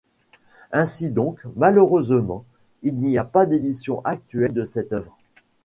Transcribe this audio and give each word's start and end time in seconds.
Ainsi 0.71 1.11
donc, 1.11 1.37
malheureusement, 1.55 2.43
il 2.81 2.95
n'y 2.95 3.19
a 3.19 3.23
pas 3.23 3.45
d'édition 3.45 4.01
actuelle 4.03 4.51
de 4.51 4.63
cette 4.65 4.93
œuvre. 4.93 5.15